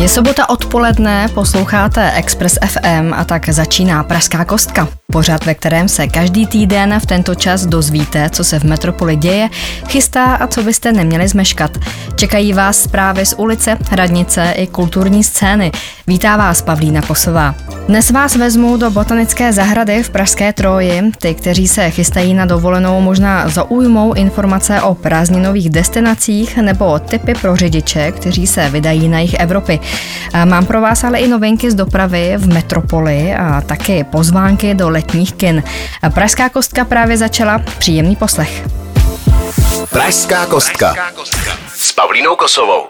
[0.00, 4.99] Je sobota odpoledne, posloucháte Express FM a tak začíná Pražská kostka.
[5.12, 9.48] Pořád, ve kterém se každý týden v tento čas dozvíte, co se v metropoli děje,
[9.88, 11.70] chystá a co byste neměli zmeškat.
[12.16, 15.72] Čekají vás zprávy z ulice, radnice i kulturní scény.
[16.06, 17.54] Vítá vás Pavlína Kosová.
[17.88, 21.02] Dnes vás vezmu do botanické zahrady v Pražské Troji.
[21.18, 27.56] Ty, kteří se chystají na dovolenou, možná zaujmou informace o prázdninových destinacích nebo typy pro
[27.56, 29.80] řidiče, kteří se vydají na jich Evropy.
[30.44, 35.32] Mám pro vás ale i novinky z dopravy v metropoli a taky pozvánky do letních
[35.32, 35.62] kin.
[36.14, 37.58] Pražská kostka právě začala.
[37.78, 38.68] Příjemný poslech.
[39.90, 40.94] Pražská kostka
[41.76, 42.86] s Pavlínou Kosovou.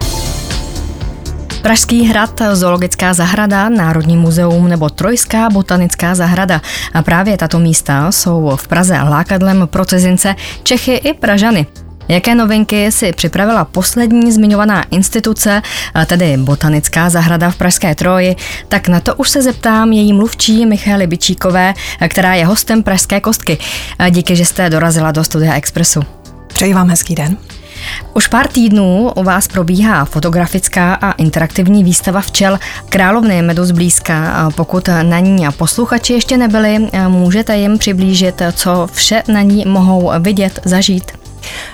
[1.63, 6.61] Pražský hrad, Zoologická zahrada, Národní muzeum nebo Trojská botanická zahrada.
[6.95, 11.67] A právě tato místa jsou v Praze lákadlem pro cizince, Čechy i Pražany.
[12.11, 15.63] Jaké novinky si připravila poslední zmiňovaná instituce,
[16.07, 18.37] tedy Botanická zahrada v Pražské Troji,
[18.69, 21.75] tak na to už se zeptám její mluvčí Michály Bičíkové,
[22.09, 23.59] která je hostem Pražské kostky.
[24.11, 26.01] Díky, že jste dorazila do studia Expressu.
[26.47, 27.37] Přeji vám hezký den.
[28.15, 32.59] Už pár týdnů u vás probíhá fotografická a interaktivní výstava včel
[32.89, 34.49] Královny medu zblízka.
[34.55, 40.61] Pokud na ní posluchači ještě nebyli, můžete jim přiblížit, co vše na ní mohou vidět,
[40.65, 41.13] zažít.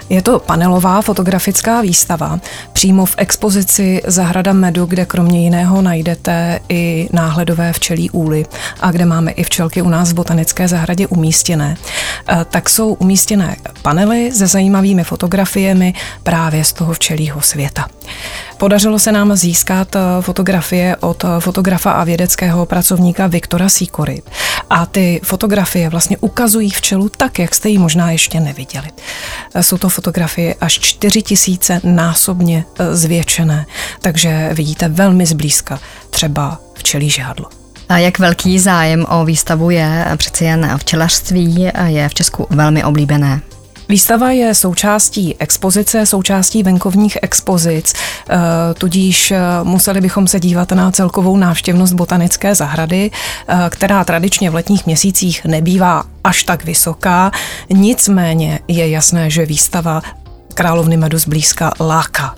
[0.08, 2.40] Je to panelová fotografická výstava
[2.72, 8.46] přímo v expozici Zahrada medu, kde kromě jiného najdete i náhledové včelí úly
[8.80, 11.76] a kde máme i včelky u nás v botanické zahradě umístěné.
[12.28, 17.86] E, tak jsou umístěné panely se zajímavými fotografiemi právě z toho včelího světa.
[18.58, 24.22] Podařilo se nám získat eh, fotografie od eh, fotografa a vědeckého pracovníka Viktora Sikory.
[24.70, 28.88] A ty fotografie vlastně ukazují včelu tak, jak jste ji možná ještě neviděli.
[29.54, 33.66] Eh, jsou to fotografie až 4000 násobně zvětšené,
[34.00, 37.46] takže vidíte velmi zblízka třeba včelí žádlo.
[37.88, 43.40] A jak velký zájem o výstavu je přeci jen včelařství je v Česku velmi oblíbené.
[43.88, 47.92] Výstava je součástí expozice, součástí venkovních expozic,
[48.30, 48.36] eh,
[48.74, 53.10] tudíž eh, museli bychom se dívat na celkovou návštěvnost botanické zahrady,
[53.48, 57.30] eh, která tradičně v letních měsících nebývá až tak vysoká.
[57.70, 60.02] Nicméně je jasné, že výstava
[60.56, 62.34] královny medu zblízka láka,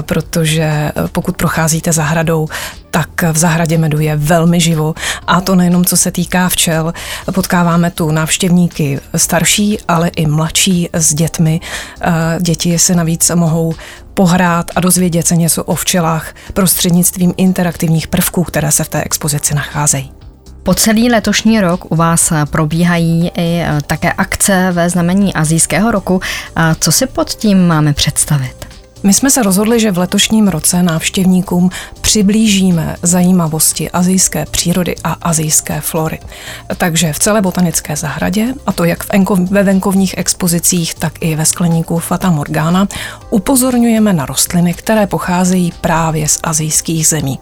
[0.00, 2.48] protože pokud procházíte zahradou,
[2.90, 4.94] tak v zahradě medu je velmi živo
[5.26, 6.92] a to nejenom co se týká včel.
[7.34, 11.60] Potkáváme tu návštěvníky starší, ale i mladší s dětmi.
[12.40, 13.74] Děti se navíc mohou
[14.14, 19.54] pohrát a dozvědět se něco o včelách prostřednictvím interaktivních prvků, které se v té expozici
[19.54, 20.21] nacházejí.
[20.62, 26.20] Po celý letošní rok u vás probíhají i e, také akce ve znamení azijského roku.
[26.80, 28.71] Co si pod tím máme představit?
[29.02, 31.70] My jsme se rozhodli, že v letošním roce návštěvníkům
[32.00, 36.18] přiblížíme zajímavosti azijské přírody a azijské flory.
[36.76, 41.36] Takže v celé botanické zahradě, a to jak v enko, ve venkovních expozicích, tak i
[41.36, 42.88] ve skleníku Fata Morgana,
[43.30, 47.38] upozorňujeme na rostliny, které pocházejí právě z azijských zemí.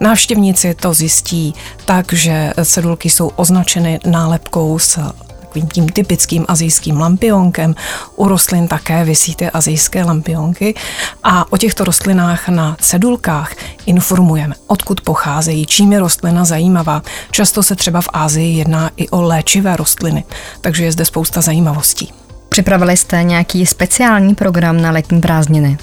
[0.00, 1.54] Návštěvníci to zjistí
[1.84, 5.12] tak, že cedulky jsou označeny nálepkou s
[5.50, 7.74] takovým tím typickým azijským lampionkem.
[8.16, 10.74] U rostlin také vysí ty azijské lampionky
[11.22, 13.54] a o těchto rostlinách na cedulkách
[13.86, 17.02] informujeme, odkud pocházejí, čím je rostlina zajímavá.
[17.30, 20.24] Často se třeba v Ázii jedná i o léčivé rostliny,
[20.60, 22.12] takže je zde spousta zajímavostí.
[22.48, 25.78] Připravili jste nějaký speciální program na letní prázdniny?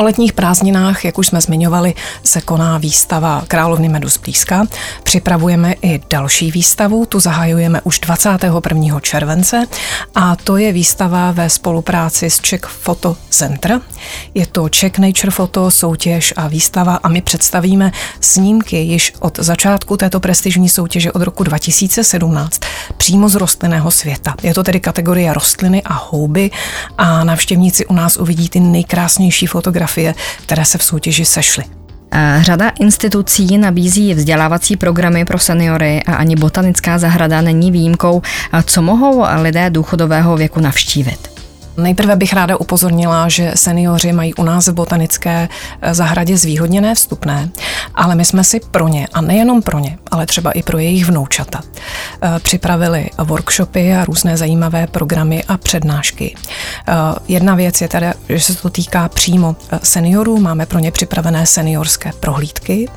[0.00, 1.94] O letních prázdninách, jak už jsme zmiňovali,
[2.24, 4.66] se koná výstava Královny medu z Blízka.
[5.02, 9.00] Připravujeme i další výstavu, tu zahajujeme už 21.
[9.00, 9.66] července
[10.14, 13.80] a to je výstava ve spolupráci s Czech Photo Center.
[14.34, 19.96] Je to Czech Nature Photo soutěž a výstava a my představíme snímky již od začátku
[19.96, 22.60] této prestižní soutěže od roku 2017
[22.96, 24.34] přímo z rostlinného světa.
[24.42, 26.50] Je to tedy kategorie rostliny a houby
[26.98, 31.64] a návštěvníci u nás uvidí ty nejkrásnější fotografie fotografie, které se v soutěži sešly.
[32.40, 38.22] Řada institucí nabízí vzdělávací programy pro seniory a ani botanická zahrada není výjimkou.
[38.64, 41.39] Co mohou lidé důchodového věku navštívit?
[41.76, 45.48] Nejprve bych ráda upozornila, že seniori mají u nás v botanické
[45.82, 47.50] eh, zahradě zvýhodněné vstupné,
[47.94, 51.06] ale my jsme si pro ně, a nejenom pro ně, ale třeba i pro jejich
[51.06, 51.60] vnoučata,
[52.22, 56.34] eh, připravili workshopy a různé zajímavé programy a přednášky.
[56.88, 56.94] Eh,
[57.28, 62.12] jedna věc je teda, že se to týká přímo seniorů, máme pro ně připravené seniorské
[62.20, 62.88] prohlídky,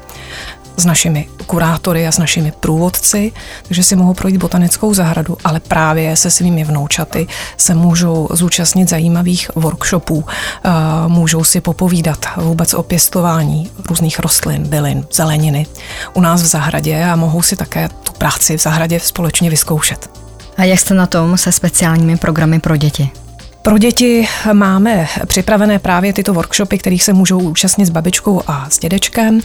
[0.77, 3.31] s našimi kurátory a s našimi průvodci,
[3.67, 7.27] takže si mohou projít botanickou zahradu, ale právě se svými vnoučaty
[7.57, 10.69] se můžou zúčastnit zajímavých workshopů, eh,
[11.07, 15.65] můžou si popovídat vůbec o pěstování různých rostlin, bylin, zeleniny
[16.13, 20.09] u nás v zahradě a mohou si také tu práci v zahradě společně vyzkoušet.
[20.57, 23.22] A jak jste na tom se speciálními programy pro děti?
[23.63, 28.80] Pro děti máme připravené právě tyto workshopy, kterých se můžou účastnit s babičkou a s
[28.80, 29.39] dědečkem.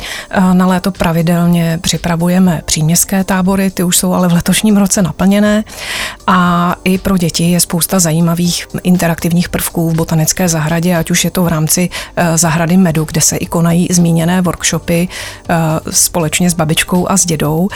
[0.52, 5.64] Na léto pravidelně připravujeme příměstské tábory, ty už jsou ale v letošním roce naplněné.
[6.26, 11.30] A i pro děti je spousta zajímavých interaktivních prvků v botanické zahradě, ať už je
[11.30, 15.08] to v rámci eh, zahrady medu, kde se i konají zmíněné workshopy
[15.48, 15.54] eh,
[15.90, 17.68] společně s babičkou a s dědou,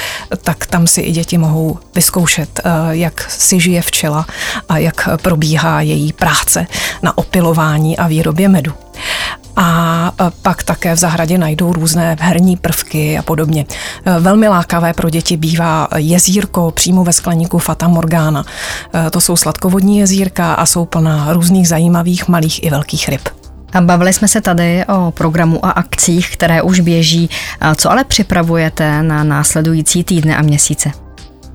[0.43, 4.27] tak tam si i děti mohou vyzkoušet, eh, jak si žije včela
[4.69, 6.67] a jak probíhá její práce práce
[7.03, 8.73] na opilování a výrobě medu.
[9.57, 10.13] A
[10.43, 13.67] pak také v zahradě najdou různé herní prvky a podobně.
[14.21, 18.45] Velmi lákavé pro děti bývá jezírko přímo ve skleníku Fata Morgana.
[19.11, 23.29] To jsou sladkovodní jezírka a jsou plná různých zajímavých malých i velkých ryb.
[23.73, 27.31] A bavili jsme se tady o programu a akcích, které už běží.
[27.77, 30.91] Co ale připravujete na následující týdny a měsíce?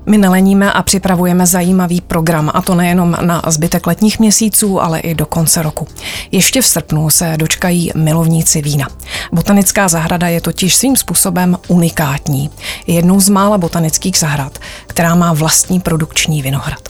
[0.08, 5.14] My neleníme a připravujeme zajímavý program, a to nejenom na zbytek letních měsíců, ale i
[5.14, 5.86] do konce roku.
[6.32, 8.88] Ještě v srpnu se dočkají milovníci vína.
[9.32, 12.50] Botanická zahrada je totiž svým způsobem unikátní.
[12.86, 16.80] Je jednou z mála botanických zahrad, která má vlastní produkční vinohrad.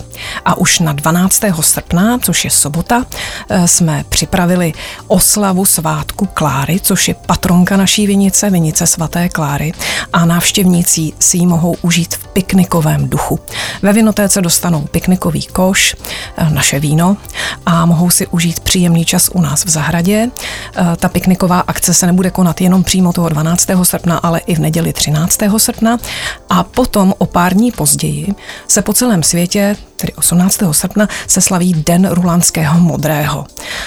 [0.45, 1.43] A už na 12.
[1.61, 3.05] srpna, což je sobota,
[3.49, 4.73] eh, jsme připravili
[5.07, 9.73] oslavu svátku Kláry, což je patronka naší vinice, vinice svaté Kláry
[10.13, 13.41] a návštěvníci si ji mohou užít v piknikovém duchu.
[13.83, 15.97] Ve vinotéce dostanou piknikový koš,
[16.37, 17.17] eh, naše víno
[17.67, 20.31] a mohou si užít příjemný čas u nás v zahradě.
[20.77, 23.85] Eh, ta pikniková akce se nebude konat jenom přímo toho 12.
[23.85, 25.59] srpna, ale i v neděli 13.
[25.59, 25.99] srpna
[26.51, 28.35] a potom o pár dní později
[28.69, 30.73] se po celém světě tedy 18.
[30.73, 33.47] srpna, se slaví Den rulanského modrého.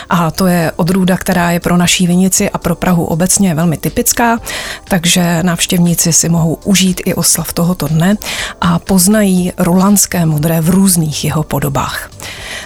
[0.10, 4.40] A to je odrůda, která je pro naší vinici a pro Prahu obecně velmi typická,
[4.84, 8.16] takže návštěvníci si mohou užít i oslav tohoto dne
[8.62, 9.11] a poznají
[9.58, 12.12] rulanské modré v různých jeho podobách.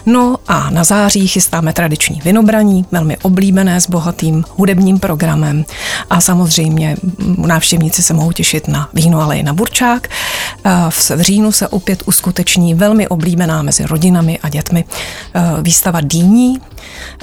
[0.06, 5.66] No a na září chystáme tradiční vinobraní, velmi oblíbené s bohatým hudebním programem
[6.10, 6.98] a samozřejmě
[7.38, 10.08] návštěvníci se mohou těšit na víno, ale i na burčák.
[10.90, 14.86] V říjnu se opět uskuteční velmi oblíbená mezi rodinami a dětmi
[15.62, 16.62] výstava dýní.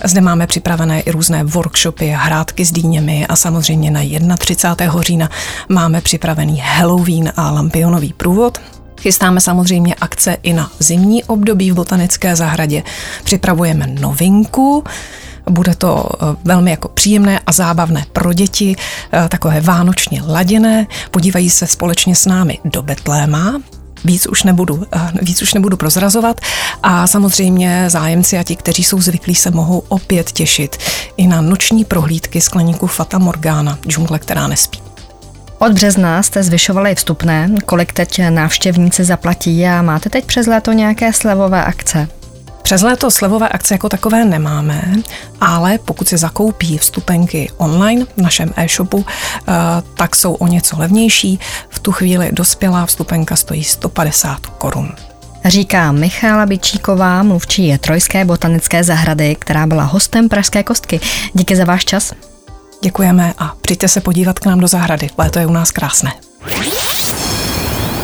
[0.05, 3.91] Zde máme připravené i různé workshopy hrádky s dýněmi a samozřejmě
[4.21, 5.03] na 31.
[5.03, 5.31] října
[5.69, 8.59] máme připravený Halloween a lampionový průvod.
[9.03, 12.83] Chystáme samozřejmě akce i na zimní období v botanické zahradě.
[13.25, 14.85] Připravujeme novinku,
[15.51, 18.77] bude to eh, velmi jako příjemné a zábavné pro děti,
[19.13, 20.87] eh, takové vánočně laděné.
[21.11, 23.61] Podívají se společně s námi do Betléma,
[24.05, 26.41] víc už nebudu, eh, víc už nebudu prozrazovat
[26.83, 30.77] a samozřejmě zájemci a ti, kteří jsou zvyklí, se mohou opět těšit
[31.17, 34.92] i na noční prohlídky skleníku Fata Morgana, džungle, která nespí.
[35.63, 41.13] Od března jste zvyšovali vstupné, kolik teď návštěvníci zaplatí a máte teď přes léto nějaké
[41.13, 42.09] slevové akce?
[42.63, 44.83] Přes léto slevové akce jako takové nemáme,
[45.41, 49.53] ale pokud si zakoupí vstupenky online v našem e-shopu, eh,
[49.95, 51.41] tak jsou o něco levnější.
[51.69, 54.93] V tu chvíli dospělá vstupenka stojí 150 korun.
[55.45, 61.01] Říká Michála Bičíková, mluvčí Trojské botanické zahrady, která byla hostem Pražské kostky.
[61.35, 62.13] Díky za váš čas.
[62.83, 65.09] Děkujeme a přijďte se podívat k nám do zahrady.
[65.19, 66.13] Léto je u nás krásné.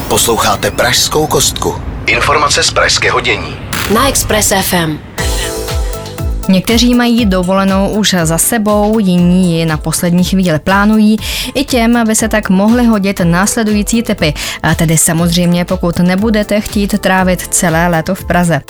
[0.09, 1.75] Posloucháte Pražskou kostku.
[2.07, 3.57] Informace z pražského dění.
[3.95, 4.99] Na Express FM.
[6.49, 11.17] Někteří mají dovolenou už za sebou, jiní ji na poslední chvíli plánují.
[11.55, 14.35] I těm aby se tak mohly hodit následující typy.
[14.63, 18.61] A tedy samozřejmě, pokud nebudete chtít trávit celé léto v Praze.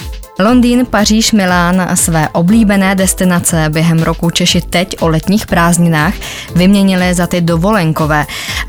[0.41, 6.15] Londýn, Paříž, Milán a své oblíbené destinace během roku Češi teď o letních prázdninách
[6.55, 8.27] vyměnili za ty dovolenkové.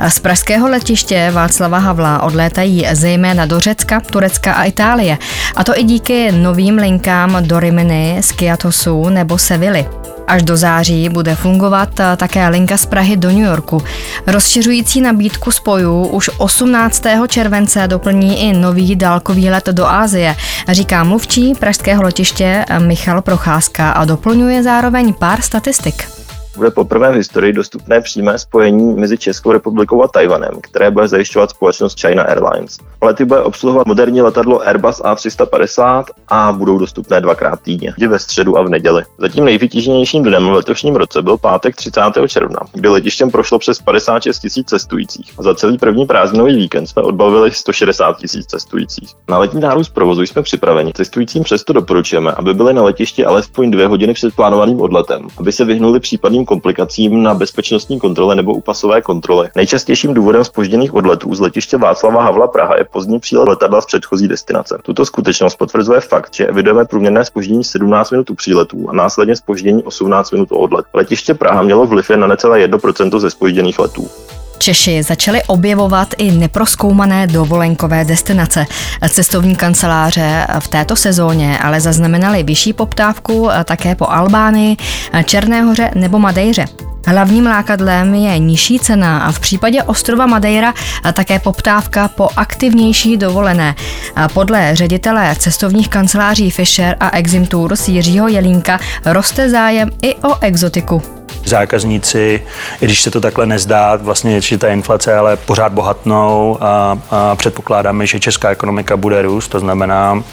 [0.08, 5.18] Z pražského letiště Václava Havla odlétají zejména do Řecka, Turecka a Itálie.
[5.56, 9.86] A to i díky novým linkám do Rimini, Skiatosu nebo Sevilly.
[10.30, 13.84] Až do září bude fungovat eh, také linka z Prahy do New Yorku.
[14.28, 17.04] Rozšiřující nabídku spojů už 18.
[17.28, 20.36] července doplní i nový dálkový let do Ázie,
[20.68, 26.19] říká mluvčí pražského letiště eh, Michal Procházka a doplňuje zároveň pár statistik.
[26.60, 31.50] Bude poprvé v historii dostupné přímé spojení mezi Českou republikou a Tajvanem, které bude zajišťovat
[31.50, 32.78] společnost China Airlines.
[33.02, 38.58] Lety bude obsluhovat moderní letadlo Airbus A350 a budou dostupné dvakrát týdně, kdy ve středu
[38.58, 39.04] a v neděli.
[39.18, 42.02] Zatím nejvytíženějším dnem v letošním roce byl pátek 30.
[42.28, 45.34] června, kdy letištěm prošlo přes 56 tisíc cestujících.
[45.40, 49.10] Za celý první prázdninový víkend jsme odbavili 160 tisíc cestujících.
[49.30, 50.94] Na letní nárůst provozu jsme připraveni.
[50.94, 55.66] Cestujícím přesto doporučujeme, aby byli na letišti alespoň dvě hodiny před plánovaným odletem, aby se
[55.66, 59.50] vyhnuli případným komplikacím na bezpečnostní kontrole nebo u pasové kontroly.
[59.56, 64.28] Nejčastějším důvodem spožděných odletů z letiště Václava Havla Praha je pozdní přílet letadla z předchozí
[64.28, 64.78] destinace.
[64.82, 69.84] Tuto skutečnost potvrzuje fakt, že evidujeme průměrné spoždění 17 minut u příletů a následně spoždění
[69.84, 70.86] 18 minut o odlet.
[70.94, 74.10] Letiště Praha mělo vliv jen na necelé 1% ze spožděných letů.
[74.60, 78.66] Češi začali objevovat i neproskoumané dovolenkové destinace.
[79.10, 84.78] Cestovní kanceláře v této sezóně ale zaznamenaly vyšší poptávku také po Albánii,
[85.26, 86.66] Černé hoře nebo Madejře.
[87.08, 90.74] Hlavním lákadlem je nižší cena a v případě ostrova Madeira
[91.14, 93.76] také poptávka po aktivnější dovolené.
[94.34, 101.19] Podle ředitele cestovních kanceláří Fisher a Exim Tours Jiřího Jelínka roste zájem i o exotiku
[101.46, 102.42] zákazníci,
[102.82, 107.36] i když se to takhle nezdá, vlastně že ta inflace, ale pořád bohatnou a, a
[107.36, 110.24] předpokládáme, že česká ekonomika bude růst, to znamená,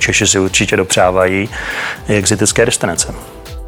[0.00, 1.48] Češi si určitě dopřávají
[2.08, 3.14] exotické destinace.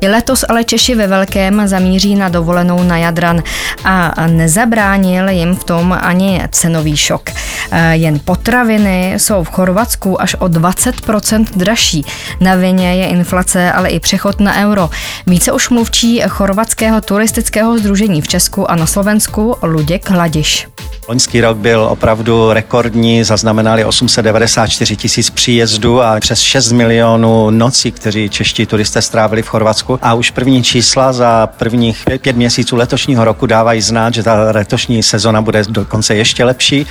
[0.00, 3.42] I letos ale Češi ve velkém zamíří na dovolenou na Jadran
[3.84, 7.30] a nezabránil jim v tom ani cenový šok.
[7.70, 12.04] E, jen potraviny jsou v Chorvatsku až o 20% dražší.
[12.40, 14.90] Na vině je inflace, ale i přechod na euro.
[15.26, 20.66] Více už mluvčí chorvatského turistického združení v Česku a na Slovensku Luděk Hladiš.
[21.08, 28.28] Loňský rok byl opravdu rekordní, zaznamenali 894 tisíc příjezdů a přes 6 milionů nocí, kteří
[28.28, 29.98] čeští turisté strávili v Chorvatsku.
[30.02, 35.02] A už první čísla za prvních pět měsíců letošního roku dávají znát, že ta letošní
[35.02, 36.86] sezona bude dokonce ještě lepší.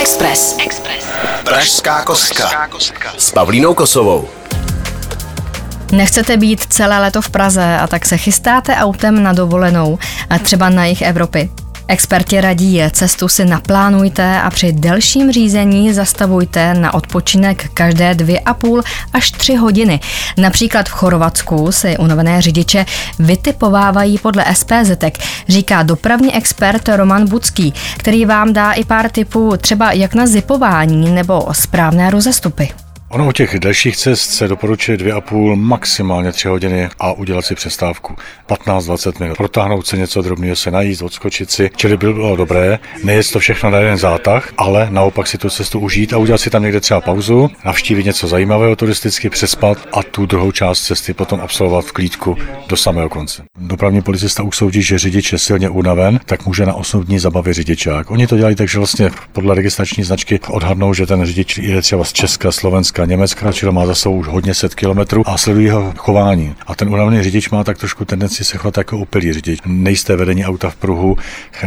[0.00, 0.56] Express.
[0.64, 1.06] Express.
[1.44, 2.68] Pražská kostka.
[3.18, 4.28] S Pavlínou Kosovou.
[5.92, 9.98] Nechcete být celé leto v Praze a tak se chystáte autem na dovolenou,
[10.30, 11.50] a třeba na jich Evropy.
[11.88, 18.54] Experti radí, cestu si naplánujte a při delším řízení zastavujte na odpočinek každé dvě a
[18.54, 20.00] půl až tři hodiny.
[20.38, 22.86] Například v Chorvatsku si unavené řidiče
[23.18, 25.04] vytipovávají podle SPZ,
[25.48, 31.10] říká dopravní expert Roman Bucký, který vám dá i pár tipů třeba jak na zipování
[31.10, 32.68] nebo správné rozestupy.
[33.12, 37.42] Ono u těch dalších cest se doporučuje dvě a půl, maximálně tři hodiny a udělat
[37.42, 38.16] si přestávku
[38.48, 39.36] 15-20 minut.
[39.36, 43.70] Protáhnout si něco drobného, se najíst, odskočit si, čili by bylo dobré nejet to všechno
[43.70, 47.00] na jeden zátah, ale naopak si tu cestu užít a udělat si tam někde třeba
[47.00, 52.36] pauzu, navštívit něco zajímavého turisticky, přespat a tu druhou část cesty potom absolvovat v klídku
[52.68, 53.42] do samého konce.
[53.58, 58.10] Dopravní policista usoudí, že řidič je silně unaven, tak může na 8 dní zabavit řidičák.
[58.10, 62.04] Oni to dělají tak, že vlastně podle registrační značky odhadnou, že ten řidič je třeba
[62.04, 65.66] z Česka, Slovenska, Polska, Německa, čili má za sebou už hodně set kilometrů a sledují
[65.66, 66.54] jeho chování.
[66.66, 69.58] A ten unavený řidič má tak trošku tendenci se chovat jako opilý řidič.
[69.66, 71.16] Nejste vedení auta v pruhu,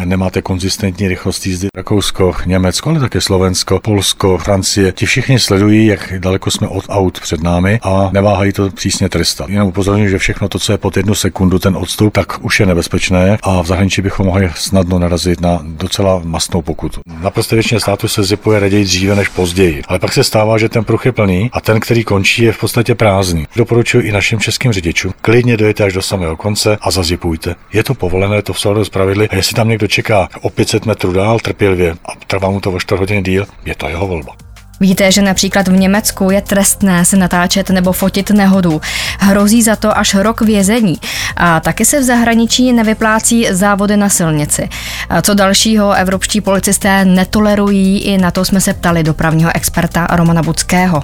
[0.05, 1.67] nemáte konzistentní rychlost jízdy.
[1.75, 4.91] Rakousko, Německo, ale také Slovensko, Polsko, Francie.
[4.91, 9.49] Ti všichni sledují, jak daleko jsme od aut před námi a neváhají to přísně trestat.
[9.49, 12.65] Jenom upozorňuji, že všechno to, co je pod jednu sekundu, ten odstup, tak už je
[12.65, 17.01] nebezpečné a v zahraničí bychom mohli snadno narazit na docela masnou pokutu.
[17.21, 20.83] Naprosto většině státu se zipuje raději dříve než později, ale pak se stává, že ten
[20.83, 23.47] pruh je plný a ten, který končí, je v podstatě prázdný.
[23.55, 25.13] Doporučuji i našim českým řidičům.
[25.21, 27.55] Klidně dojete až do samého konce a zazipujte.
[27.73, 30.85] Je to povolené, to v souladu s pravidly a jestli tam někdo čeká o 500
[30.85, 34.35] metrů dál trpělivě a trvá mu to o 4 hodiny díl, je to jeho volba.
[34.79, 38.81] Víte, že například v Německu je trestné se natáčet nebo fotit nehodu.
[39.19, 40.95] Hrozí za to až rok vězení.
[41.37, 44.69] A taky se v zahraničí nevyplácí závody na silnici.
[45.09, 50.41] A co dalšího evropští policisté netolerují, i na to jsme se ptali dopravního experta Romana
[50.41, 51.03] Budského.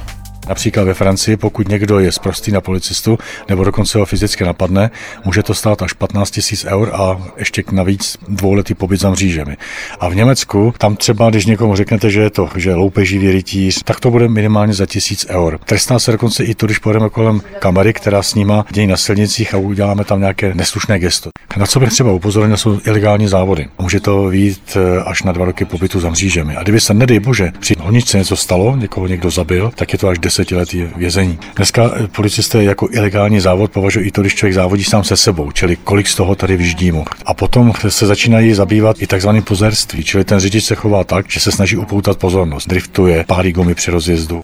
[0.50, 3.20] Například ve Francii, pokud někdo je zprostý na policistu
[3.50, 4.92] nebo dokonce ho fyzicky napadne,
[5.26, 9.58] může to stát až 15 000 eur a ještě navíc dvouletý pobyt za mřížemi.
[10.00, 14.00] A v Německu, tam třeba, když někomu řeknete, že je to, že loupeživý rytíř, tak
[14.00, 15.60] to bude minimálně za tisíc eur.
[15.66, 19.58] Trestná se dokonce i to, když pojedeme kolem kamery, která snímá děj na silnicích a
[19.58, 21.30] uděláme tam nějaké neslušné gesto.
[21.58, 23.68] Na co bych třeba upozornil, jsou ilegální závody.
[23.80, 26.56] Může to být eh, až na dva roky pobytu za mřížemi.
[26.56, 30.08] A kdyby se, nedej bože, při honičce něco stalo, někoho někdo zabil, tak je to
[30.08, 31.40] až 10 desetiletí vězení.
[31.56, 35.52] Dneska eh, policisté jako ilegální závod považují i to, když člověk závodí sám se sebou,
[35.52, 37.06] čili kolik z toho tady vyždí mu.
[37.26, 41.40] A potom se začínají zabývat i takzvaným pozerství, čili ten řidič se chová tak, že
[41.40, 44.42] se snaží upoutat pozornost, driftuje, pálí gumy při rozjezdu.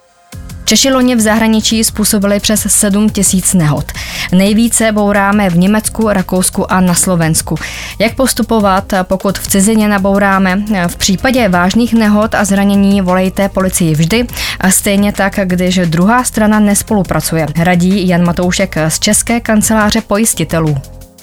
[0.68, 3.92] Češi loni v zahraničí způsobili přes 7 tisíc nehod.
[4.32, 7.56] Nejvíce bouráme v Německu, Rakousku a na Slovensku.
[8.00, 10.64] Jak postupovat, pokud v cizině nabouráme?
[10.88, 14.28] V případě vážných nehod a zranění volejte policii vždy
[14.62, 17.48] a stejně tak, když druhá strana nespolupracuje.
[17.60, 20.78] Radí Jan Matoušek z České kanceláře pojistitelů.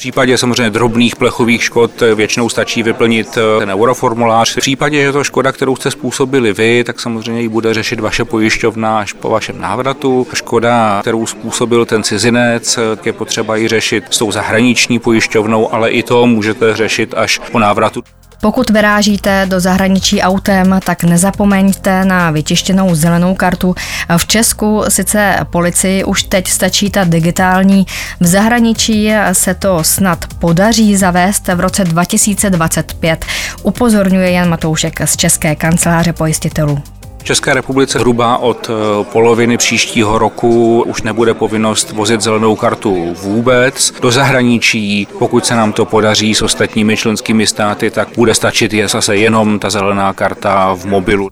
[0.04, 4.56] V případě samozřejmě drobných plechových škod většinou stačí vyplnit eh, ten euroformulář.
[4.56, 8.25] V případě, že to škoda, kterou jste způsobili vy, tak samozřejmě ji bude řešit vaše
[8.25, 10.26] pojišťovna až po vašem návratu.
[10.34, 15.90] Škoda, kterou způsobil ten cizinec, eh, je potřeba ji řešit s tou zahraniční pojišťovnou, ale
[15.90, 18.02] i to můžete řešit až po návratu.
[18.44, 23.74] Pokud vyrážíte do zahraničí autem, tak nezapomeňte na vytištěnou zelenou kartu.
[24.16, 27.86] V Česku sice policii už teď stačí ta digitální,
[28.20, 33.24] v zahraničí se to snad podaří zavést v roce 2025,
[33.62, 36.93] upozorňuje Jan Matoušek z České kanceláře pojistitelů.
[37.25, 43.93] České republice hruba od eh, poloviny příštího roku už nebude povinnost vozit zelenou kartu vůbec.
[44.00, 48.88] Do zahraničí, pokud se nám to podaří s ostatními členskými státy, tak bude stačit je
[48.88, 51.31] zase jenom ta zelená karta v mobilu.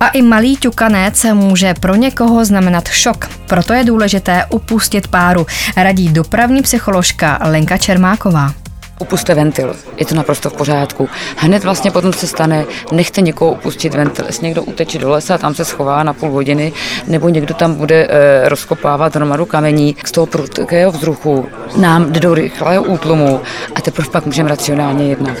[0.00, 3.28] A i malý ťukanec může pro někoho znamenat šok.
[3.46, 8.59] Proto je důležité upustit páru, radí dopravní psycholožka Lenka Čermáková
[9.00, 9.76] upuste ventil.
[9.96, 11.08] Je to naprosto v pořádku.
[11.36, 14.24] Hned vlastně potom se stane, nechte někoho upustit ventil.
[14.26, 16.72] Jestli někdo uteče do lesa, tam se schová na půl hodiny,
[17.06, 22.34] nebo někdo tam bude e, rozkopávat hromadu kamení, z toho prudkého vzruchu nám jde do
[22.34, 23.40] rychlého útlumu
[23.74, 25.36] a teprve pak můžeme racionálně jednat.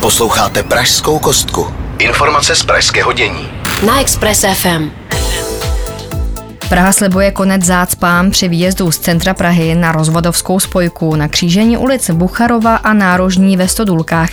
[0.00, 1.66] Posloucháte Pražskou kostku.
[1.98, 3.48] Informace z pražského dění.
[3.86, 5.01] Na Express FM.
[6.72, 12.10] Praha slibuje konec zácpám při výjezdu z centra Prahy na rozvodovskou spojku na křížení ulic
[12.10, 14.28] Bucharova a Nárožní ve Stodulkách.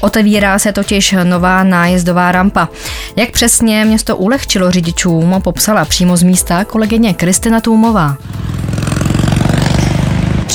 [0.00, 2.68] Otevírá se totiž nová nájezdová rampa.
[3.16, 8.16] Jak přesně město ulehčilo řidičům, popsala přímo z místa kolegyně Kristina Tůmová.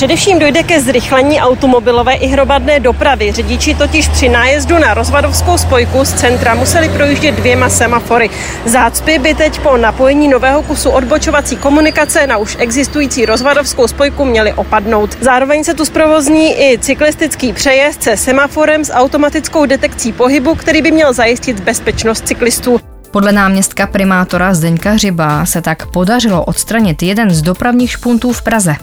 [0.00, 3.32] Především dojde ke zrychlení automobilové i hromadné dopravy.
[3.32, 8.30] Řidiči totiž při nájezdu na rozvadovskou spojku z centra museli projíždět dvěma semafory.
[8.64, 14.52] Zácpy by teď po napojení nového kusu odbočovací komunikace na už existující rozvadovskou spojku měly
[14.52, 15.16] opadnout.
[15.20, 20.90] Zároveň se tu zprovozní i cyklistický přejezd se semaforem s automatickou detekcí pohybu, který by
[20.90, 22.80] měl zajistit bezpečnost cyklistů.
[23.10, 28.76] Podle náměstka primátora Zdeňka Hřiba se tak podařilo odstranit jeden z dopravních špuntů v Praze.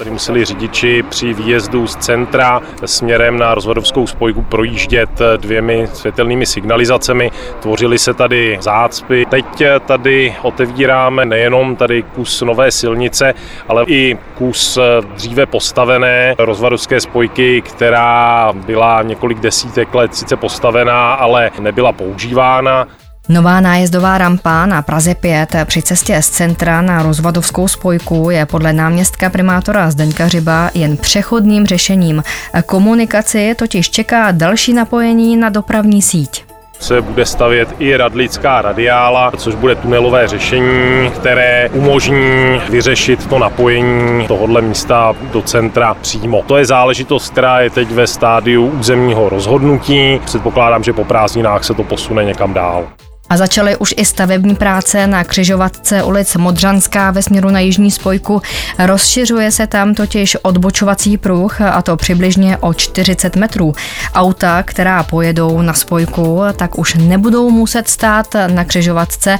[0.00, 7.30] Tady museli řidiči při výjezdu z centra směrem na rozvodovskou spojku projíždět dvěmi světelnými signalizacemi.
[7.60, 9.26] Tvořily se tady zácpy.
[9.30, 9.44] Teď
[9.86, 13.34] tady otevíráme nejenom tady kus nové silnice,
[13.68, 14.78] ale i kus
[15.14, 22.86] dříve postavené rozvodovské spojky, která byla několik desítek let sice postavená, ale nebyla používána.
[23.28, 28.72] Nová nájezdová rampa na Praze 5 při cestě z centra na rozvadovskou spojku je podle
[28.72, 32.22] náměstka primátora Zdeňka Řiba jen přechodným řešením.
[32.66, 36.44] Komunikaci totiž čeká další napojení na dopravní síť
[36.80, 44.26] se bude stavět i radlická radiála, což bude tunelové řešení, které umožní vyřešit to napojení
[44.26, 46.42] tohohle místa do centra přímo.
[46.46, 50.20] To je záležitost, která je teď ve stádiu územního rozhodnutí.
[50.24, 52.88] Předpokládám, že po prázdninách se to posune někam dál.
[53.30, 58.42] A začaly už i stavební práce na křižovatce ulic Modřanská ve směru na jižní spojku.
[58.78, 63.74] Rozšiřuje se tam totiž odbočovací pruh a to přibližně o 40 metrů.
[64.14, 69.38] Auta, která pojedou na spojku, tak už nebudou muset stát na křižovatce,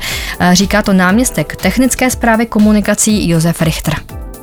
[0.52, 3.94] říká to náměstek technické zprávy komunikací Josef Richter.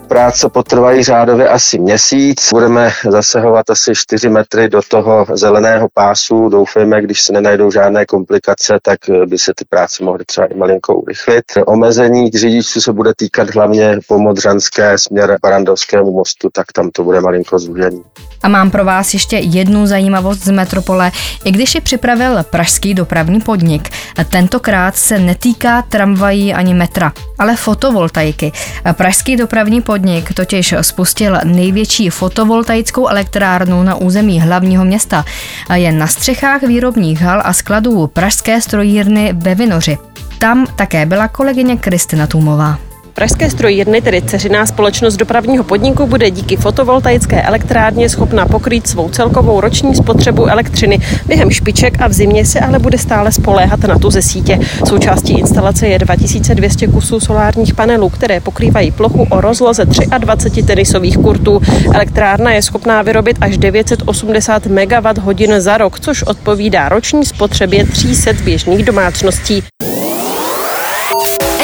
[0.08, 2.50] Práce potrvají řádově asi měsíc.
[2.52, 6.50] Budeme zasahovat asi 4 metry do toho zeleného pásu.
[6.50, 10.96] Doufejme, když se nenajdou žádné komplikace, tak by se ty práce mohly třeba i malinko
[10.96, 11.44] urychlit.
[11.66, 17.22] Omezení řidičů se bude týkat hlavně po Modřanské směr Barandovskému mostu, tak tam to bude
[17.22, 18.04] malinko zúžený.
[18.44, 21.12] A mám pro vás ještě jednu zajímavost z metropole.
[21.46, 23.90] I když ji připravil pražský dopravní podnik,
[24.32, 28.52] tentokrát se netýká tramvají ani metra, ale fotovoltaiky.
[28.94, 35.26] Pražský dopravní podnik podnik totiž spustil největší fotovoltaickou elektrárnu na území hlavního města.
[35.74, 39.98] Je na střechách výrobních hal a skladů pražské strojírny ve Vinoři.
[40.40, 42.87] Tam také byla kolegyně Kristina Tumová.
[43.18, 49.62] Pražské strojírny, tedy ceřiná společnost dopravního podniku, bude díky fotovoltaické elektrárně schopna pokrýt svou celkovou
[49.62, 54.10] roční spotřebu elektřiny během špiček a v zimě se ale bude stále spoléhat na tu
[54.10, 54.60] ze sítě.
[54.88, 59.86] Součástí instalace je 2200 kusů solárních panelů, které pokrývají plochu o rozloze
[60.18, 61.62] 23 tenisových kurtů.
[61.94, 68.86] Elektrárna je schopná vyrobit až 980 MWh za rok, což odpovídá roční spotřebě 300 běžných
[68.86, 69.64] domácností.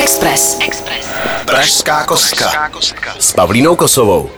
[0.03, 0.57] Express.
[0.59, 1.07] Express.
[1.45, 2.69] Pražská kostka.
[3.19, 4.29] S Pavlínou Kosovou.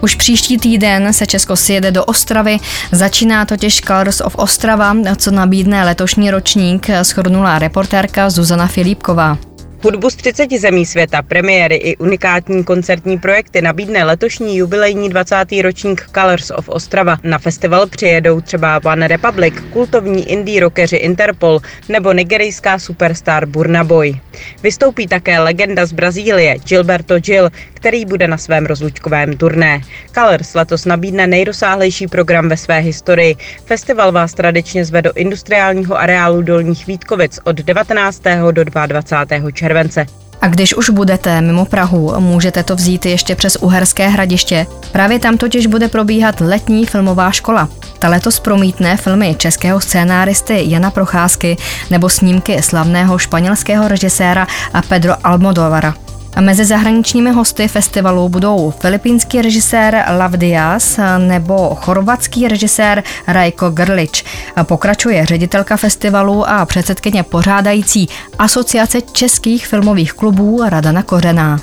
[0.00, 2.58] Už příští týden se Česko sjede do Ostravy.
[2.92, 9.38] Začíná totiž Colors of Ostrava, co nabídne letošní ročník, shrnula reportérka Zuzana Filipková.
[9.82, 15.36] Hudbu z 30 zemí světa, premiéry i unikátní koncertní projekty nabídne letošní jubilejní 20.
[15.62, 17.16] ročník Colors of Ostrava.
[17.22, 24.20] Na festival přijedou třeba One Republic, kultovní indie rockeři Interpol nebo nigerijská superstar Burna Boy.
[24.62, 29.80] Vystoupí také legenda z Brazílie Gilberto Gil, který bude na svém rozlučkovém turné.
[30.14, 33.36] Colors letos nabídne nejrozsáhlejší program ve své historii.
[33.64, 38.22] Festival vás tradičně zve do industriálního areálu Dolních Vítkovic od 19.
[38.50, 39.50] do 22.
[39.50, 40.06] července.
[40.40, 44.66] A když už budete mimo Prahu, můžete to vzít ještě přes Uherské hradiště.
[44.92, 47.68] Právě tam totiž bude probíhat letní filmová škola.
[47.98, 51.56] Ta letos promítne filmy českého scénáristy Jana Procházky
[51.90, 54.46] nebo snímky slavného španělského režiséra
[54.88, 56.07] Pedro Almodovara.
[56.40, 64.24] Mezi zahraničními hosty festivalu budou filipínský režisér Lav Diaz nebo chorvatský režisér Rajko Grlič.
[64.62, 71.60] Pokračuje ředitelka festivalu a předsedkyně pořádající Asociace českých filmových klubů Radana Kořená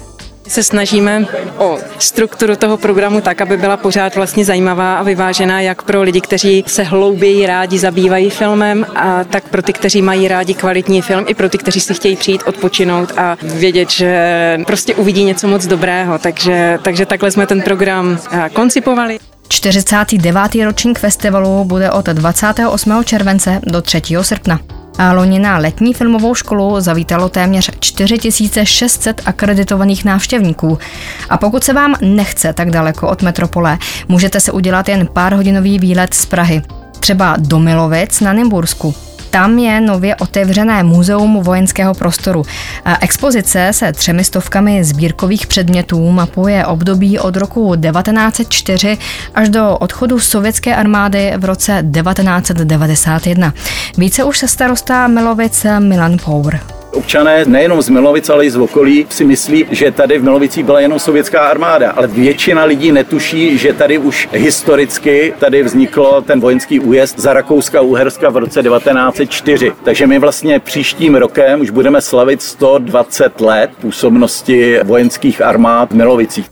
[0.48, 1.26] se snažíme
[1.58, 6.22] o strukturu toho programu tak, aby byla pořád vlastně zajímavá a vyvážená jak pro lidi,
[6.22, 11.26] kteří se hlouběji rádi zabývají filmem, a tak pro ty, kteří mají rádi kvalitní film,
[11.28, 15.66] i pro ty, kteří si chtějí přijít odpočinout a vědět, že prostě uvidí něco moc
[15.66, 16.20] dobrého.
[16.20, 18.20] Takže, takže takhle jsme ten program
[18.54, 19.20] koncipovali.
[19.48, 20.66] 49.
[20.66, 23.04] ročník festivalu bude od 28.
[23.04, 24.02] července do 3.
[24.22, 24.60] srpna.
[24.98, 30.78] A loni na letní filmovou školu zavítalo téměř 4600 akreditovaných návštěvníků.
[31.30, 33.78] A pokud se vám nechce tak daleko od metropole,
[34.08, 36.62] můžete se udělat jen pár hodinový výlet z Prahy.
[37.00, 39.05] Třeba do Milovic na Nymbursku.
[39.36, 42.43] Tam je nově otevřené muzeum vojenského prostoru.
[43.02, 48.98] Expozice se třemi stovkami sbírkových předmětů mapuje období od roku 1904
[49.34, 53.54] až do odchodu sovětské armády v roce 1991.
[53.98, 56.75] Více už se starostá Milovic Milan Power.
[56.96, 60.80] Občané nejenom z Milovic, ale i z okolí si myslí, že tady v Milovicích byla
[60.80, 66.80] jenom sovětská armáda, ale většina lidí netuší, že tady už historicky tady vzniklo ten vojenský
[66.80, 69.72] újezd za Rakouska Uherska v roce 1904.
[69.84, 76.46] Takže my vlastně příštím rokem už budeme slavit 120 let působnosti vojenských armád v Milovicích.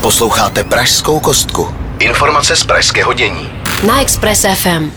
[0.00, 1.68] Posloucháte Pražskou kostku.
[1.98, 3.50] Informace z pražského dění.
[3.86, 4.90] Na Express FM.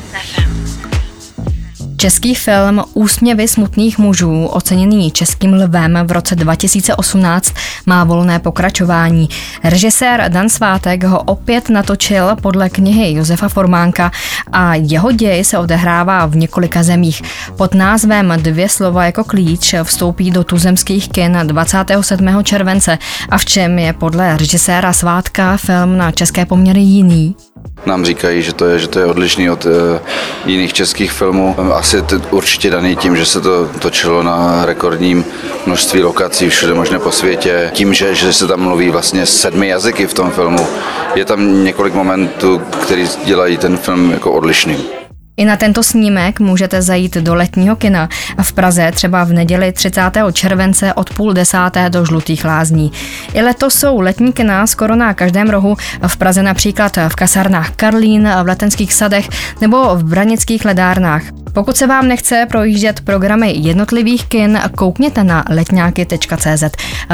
[2.06, 7.54] Český film Úsměvy smutných mužů, oceněný Českým lvem v roce 2018,
[7.86, 9.30] má volné pokračování.
[9.64, 14.12] Režisér Dan Svátek ho opět natočil podle knihy Josefa Formánka
[14.52, 17.22] a jeho děj se odehrává v několika zemích.
[17.58, 22.44] Pod názvem Dvě slova jako klíč vstoupí do tuzemských kin 27.
[22.44, 22.98] července.
[23.30, 27.36] A v čem je podle režiséra Svátka film na české poměry jiný?
[27.86, 29.72] Nám říkají, že to je, že to je odlišný od uh,
[30.46, 31.56] jiných českých filmů.
[31.74, 35.26] Asi to určitě daný tím, že se to točilo na rekordním
[35.66, 37.72] množství lokací všude možné po světě.
[37.74, 40.68] Tím, že, že se tam mluví vlastně sedmi jazyky v tom filmu.
[41.16, 45.05] Je tam několik momentů, který dělají ten film jako odlišným.
[45.38, 48.10] I na tento snímek můžete zajít do letního kina
[48.42, 50.02] v Praze třeba v neděli 30.
[50.34, 52.92] července od půl desáté do Žlutých lázní.
[53.34, 58.30] I letos jsou letní kina skoro na každém rohu, v Praze například v kasárnách Karlín,
[58.44, 59.30] v Letenských sadech
[59.62, 61.24] nebo v Branických ledárnách.
[61.54, 66.64] Pokud se vám nechce projíždět programy jednotlivých kin, koukněte na letňáky.cz.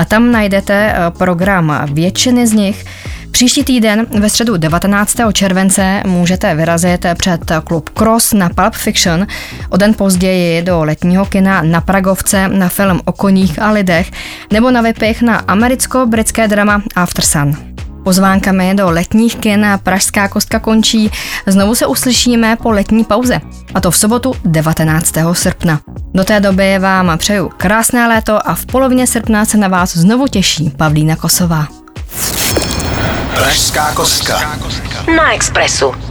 [0.07, 2.85] Tam najdete program většiny z nich,
[3.31, 5.15] Příští týden ve středu 19.
[5.33, 9.27] července můžete vyrazit před klub Cross na Pulp Fiction,
[9.69, 14.11] o den později do letního kina na Pragovce na film o koních a lidech
[14.51, 17.55] nebo na vypich na americko-britské drama After Sun.
[18.03, 21.11] Pozvánkami do letních kin Pražská kostka končí.
[21.47, 23.41] Znovu se uslyšíme po letní pauze,
[23.73, 25.13] a to v sobotu 19.
[25.33, 25.79] srpna.
[26.13, 30.27] Do té doby vám přeju krásné léto a v polovině srpna se na vás znovu
[30.27, 31.67] těší Pavlína Kosová.
[33.41, 34.59] Pražská kostka.
[35.15, 36.10] Na Expressu.